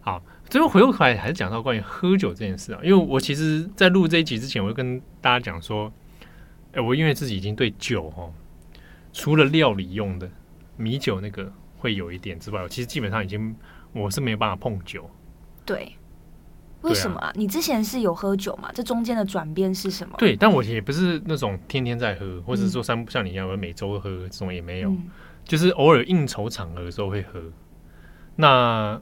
[0.00, 5.92] 好，最后回过头来还是讲到关于喝酒这件事啊，因为我其实，在录这一集之前，我就跟大家讲说。
[6.76, 8.34] 哎，我因为自己已经对酒哦，
[9.12, 10.28] 除了料理用的
[10.76, 13.54] 米酒那个会有一点之外，我其实基本上已经
[13.92, 15.08] 我是没有办法碰酒。
[15.64, 15.94] 对，
[16.84, 17.32] 为什么啊？
[17.34, 18.70] 你之前是有喝酒嘛？
[18.72, 20.14] 这中间的转变是什么？
[20.18, 25.10] 对，但我也不是那种天天在喝，或者说像像你一样，我每周喝这种也没有，嗯、
[25.44, 27.40] 就是偶尔应酬场合的时候会喝。
[28.36, 29.00] 那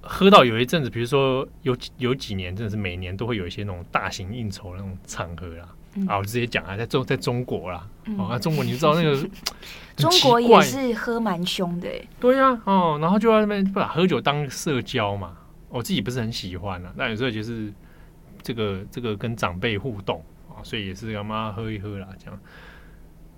[0.00, 5.68] 喝到有一阵子，比如说有有几年，真的是每年都会有一些那种大型应酬那种场合啦。
[6.08, 9.16] 啊，我直接讲啊，在中在中国啦，嗯、哦，啊，中国你知道那个
[9.96, 15.36] 中国也是喝蛮凶的，对呀、啊，哦，然后就在那边把喝酒当社交嘛，
[15.74, 17.72] 我自己不是很喜欢啊，那有时候就是
[18.42, 22.40] 这个这个跟长辈互动啊，所以也是让妈喝一喝啦，这样。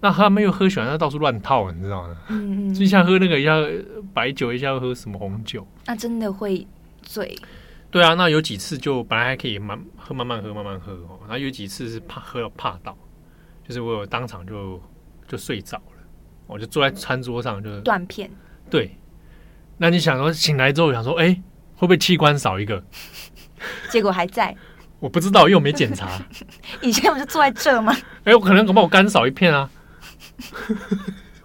[0.02, 2.14] 那他们又喝喜欢，那到处乱套，你知道吗？
[2.28, 3.54] 嗯嗯， 就一下喝那个，一下
[4.12, 6.66] 白酒，一下喝什么红酒，那真的会
[7.00, 7.34] 醉。
[7.90, 11.18] 对啊，那有几次就本来还可以慢喝，慢慢喝，慢慢喝哦。
[11.22, 12.94] 然后有几次是怕喝到怕到，
[13.66, 14.78] 就是我有当场就
[15.26, 16.04] 就睡着了，
[16.46, 18.30] 我就坐在餐桌上就断片。
[18.68, 18.94] 对，
[19.78, 21.40] 那你想说醒来之后想说，哎，
[21.76, 22.82] 会不会器官少一个？
[23.90, 24.54] 结果还在。
[24.98, 26.20] 我不知道，又没检查。
[26.82, 27.94] 以前不是坐在这吗？
[28.24, 29.70] 哎，我可能恐怕我肝少一片啊。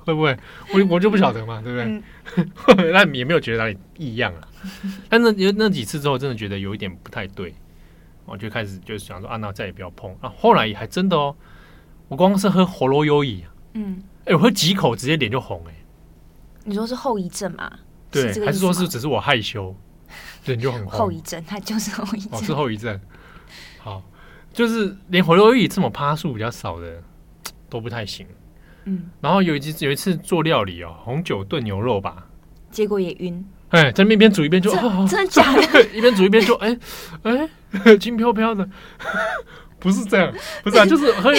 [0.03, 0.37] 会不会？
[0.73, 2.91] 我我就不晓得嘛，对不对？
[2.91, 4.47] 那、嗯、 也没有觉得哪里异样啊。
[5.09, 7.53] 但是那那几次之后，真的觉得有一点不太对，
[8.25, 10.31] 我就开始就想说啊，那再也不要碰啊。
[10.37, 11.35] 后来也还真的哦，
[12.07, 15.73] 我光是喝喉咙优饮，嗯，哎，我喝几口直接脸就红哎。
[16.63, 17.71] 你说是后遗症吗？
[18.09, 19.75] 对，是还是说是只是我害羞，
[20.45, 20.91] 脸就很红。
[20.91, 22.99] 后遗症，它就是后遗症，哦，是后遗症。
[23.79, 24.03] 好，
[24.53, 27.01] 就是连喉咙优饮这么趴数比较少的
[27.69, 28.25] 都不太行。
[28.85, 32.27] 嗯，然后有一次有一次做料理哦，红酒炖牛肉吧，
[32.71, 33.45] 结果也晕。
[33.69, 34.69] 哎，在那边煮一边就，
[35.07, 35.85] 真的假的？
[35.95, 36.77] 一边煮一边就，哎
[37.23, 38.67] 哎，轻飘飘的，
[39.79, 41.31] 不是这样，不是啊，就是喝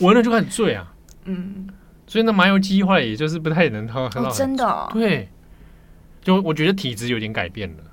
[0.00, 0.92] 闻了就开始醉啊。
[1.24, 1.66] 嗯，
[2.06, 4.90] 所以那麻油鸡后来也就是不太能喝，很好真的。
[4.92, 5.30] 对，
[6.20, 7.84] 就我觉得体质有点改变了，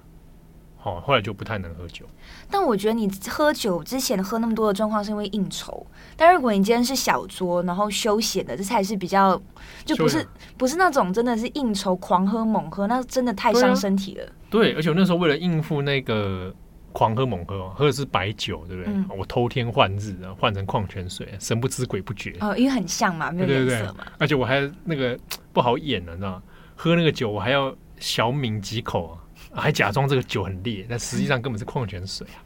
[0.81, 2.05] 好，后来就不太能喝酒。
[2.49, 9.39] 但我觉得你喝酒之前喝那么多的状况是因为应酬，但如果你今天是小酌，然后休闲的，这才是比较
[9.83, 10.25] 就不是
[10.57, 14.25] 不是那种真的是应酬狂喝猛喝，那真的太伤身体了。
[14.49, 16.53] 对，而且我那时候为了应付那个
[16.93, 18.93] 狂喝猛喝，喝的是白酒，对不对？
[18.93, 22.37] 嗯、我偷天换日，然后换成矿泉水，神不知鬼不觉。
[22.39, 24.05] 哦，因为很像嘛，没有颜色嘛。
[24.17, 25.19] 而且我还那个
[25.51, 26.43] 不好演了，你知道吗？
[26.75, 29.19] 喝那个酒我还要小抿几口啊。
[29.51, 32.37] 还假装这个酒很烈，但实际上根本是矿泉水啊！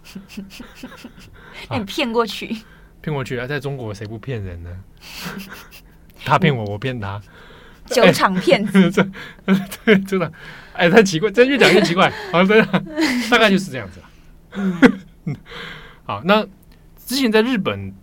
[1.69, 2.55] 那你骗过去，
[3.01, 3.45] 骗过去啊！
[3.45, 4.83] 在中国谁不骗人呢？
[6.23, 7.21] 他骗我，我骗他，
[7.87, 9.05] 酒厂骗子，这
[9.83, 10.31] 对真的，
[10.73, 12.09] 哎，太奇怪，真越讲越奇怪。
[12.31, 12.83] 好，真的，
[13.29, 13.99] 大概就是这样子。
[15.25, 15.35] 嗯，
[16.05, 16.47] 好，那
[16.95, 17.93] 之前在日本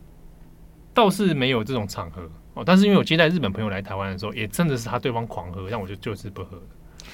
[0.93, 6.63] 倒是没有这种场合哦，但是因为我接待日本朋友来台湾的时候，也真的是他对方狂喝，让我就就是不喝。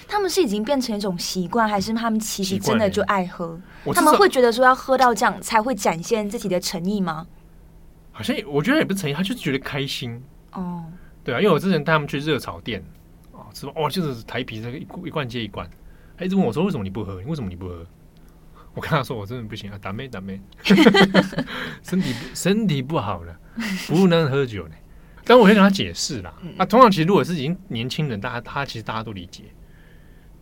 [0.09, 3.59] 他们是已经变成一种习惯，还是他们其实真的就爱喝？
[3.85, 7.27] 欸、他们会觉得说要喝到这样才会展现自己的诚意吗？
[8.13, 10.23] 好像我觉得也不是诚意，他就是觉得开心
[10.53, 10.85] 哦。
[11.23, 12.83] 对啊，因为我之前带他们去热炒店
[13.33, 15.69] 哦，吃哦，就是台啤这个一一罐接一罐，
[16.17, 17.17] 他一直问我说：“为什么你不喝？
[17.27, 17.85] 为什么你不喝？”
[18.75, 20.41] 我跟他说：“我真的不行啊，打咩打咩，
[21.83, 23.37] 身体身体不好了，
[23.89, 24.75] 不能喝酒呢。”
[25.25, 26.33] 但我会跟他解释啦。
[26.57, 29.43] 那、啊、通常其实如果是已经年轻人，大家他其实大家都理解。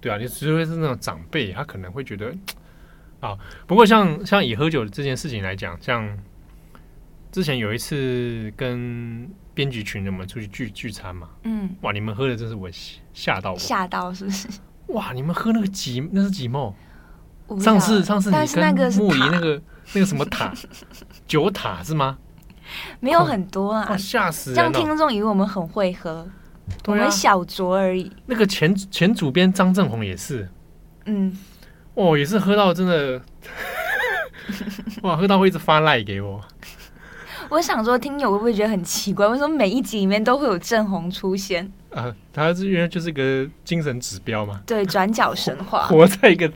[0.04, 2.30] 对啊，你除非是那种长辈，他可能会觉得
[3.20, 3.34] 啊。
[3.66, 6.06] 不过像像以喝酒这件事情来讲，像
[7.32, 12.68] 之前有一次跟编辑群人们出去聚聚餐嘛，嗯，哇，你们喝的真是我
[13.14, 14.46] 吓到我，吓到是不是？
[14.88, 16.70] 哇，你们喝那个几那是几梦？
[17.58, 18.36] 上次上次你
[18.76, 19.62] 跟木仪那个
[19.94, 20.52] 那个什么塔
[21.26, 22.18] 酒塔是吗？
[23.00, 24.56] 没有很多啊，吓死人！
[24.56, 26.28] 这样听众以为我们很会喝。
[26.86, 28.10] 我们小酌而已。
[28.26, 30.48] 那个前前主编张正宏也是，
[31.06, 31.36] 嗯，
[31.94, 33.20] 哦，也是喝到真的，
[35.02, 36.40] 哇，喝到会一直发赖给我。
[37.50, 39.26] 我想说，听友会不会觉得很奇怪？
[39.28, 41.70] 为什么每一集里面都会有正红出现？
[41.90, 44.60] 啊，他是因为就是个精神指标嘛。
[44.66, 46.50] 对，转角神话，活在一个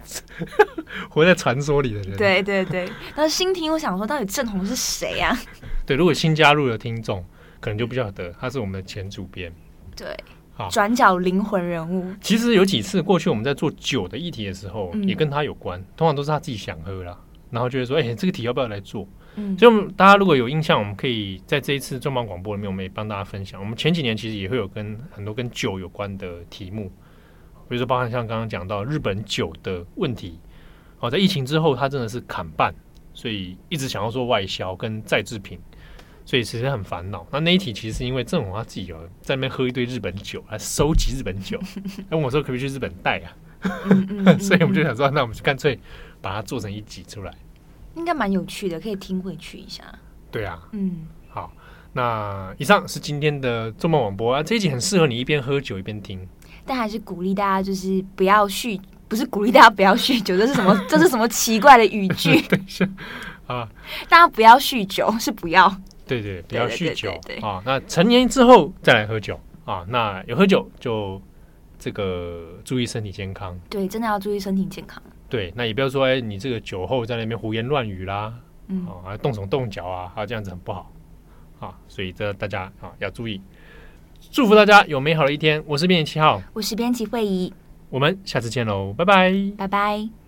[1.10, 2.16] 活在传说里的人。
[2.16, 2.90] 对对对。
[3.14, 5.38] 但是新听，我想说，到底正红是谁啊？
[5.86, 7.24] 对，如果新加入的听众，
[7.60, 9.52] 可能就不晓得他是我们的前主编。
[9.98, 10.16] 对，
[10.54, 12.14] 好，转角灵魂人物。
[12.20, 15.84] 其实有几次过去我们在做酒的议题的时候，嗯、也跟他有关。
[15.96, 17.18] 通常都是他自己想喝啦，
[17.50, 19.08] 然后觉得说，哎、欸，这个题要不要来做？
[19.34, 23.60] 嗯，所以我们大家如果有印象，我们可以在这一次重磅广播里面，我们也帮大家分享。
[23.60, 26.90] 我们前几年其实也会有跟很多跟酒有关的题目，
[27.68, 30.38] 比如说包含像刚刚讲到日本酒的问题。
[31.00, 32.74] 哦，在疫情之后，他真的是砍半，
[33.14, 35.56] 所以一直想要做外销跟再制品。
[36.28, 37.26] 所以其实很烦恼。
[37.30, 41.58] 那那一题其实是因为正红他自己有在那边喝一堆日本酒，来 收集日本酒。
[42.10, 43.32] 问 我说可不可以去日本带啊？
[44.38, 45.80] 所以我们就想说，那我们就干脆
[46.20, 47.32] 把它做成一集出来，
[47.94, 49.82] 应该蛮有趣的，可以听回去一下。
[50.30, 51.50] 对啊，嗯，好。
[51.94, 56.28] 那以上是今天的做梦广播啊，这一集很适合你一边喝酒一边听。
[56.66, 60.78] 但还是鼓励大家就是不要酗，不是鼓励大家不要酗酒，这是什么？
[60.86, 62.38] 这是什么奇怪的语句？
[62.42, 62.86] 等一下
[63.48, 63.66] 啊，
[64.10, 65.74] 大家不要酗酒，是不要。
[66.08, 67.12] 对对，不要酗酒
[67.46, 67.62] 啊！
[67.64, 69.84] 那成年之后再来喝酒啊！
[69.88, 71.20] 那有喝酒就
[71.78, 73.58] 这个注意身体健康。
[73.68, 75.02] 对，真的要注意身体健康。
[75.28, 78.32] 对，那也不要说哎，你这个酒后在那边胡言乱语啦，
[78.68, 80.90] 嗯，啊，动手动脚啊，啊，这样子很不好
[81.60, 81.76] 啊！
[81.86, 83.40] 所以这大家啊要注意。
[84.30, 85.62] 祝福大家有美好的一天。
[85.66, 87.52] 我是编辑七号，我是编辑惠仪，
[87.90, 90.27] 我们下次见喽，拜拜，拜拜。